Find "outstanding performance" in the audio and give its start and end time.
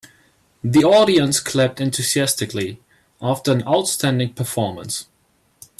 3.67-5.05